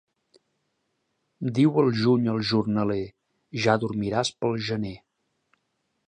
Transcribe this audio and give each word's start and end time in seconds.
Diu 1.57 1.75
el 1.81 1.91
juny 1.99 2.25
al 2.33 2.41
jornaler: 2.51 3.03
ja 3.65 3.75
dormiràs 3.83 4.33
pel 4.45 4.57
gener. 4.69 4.95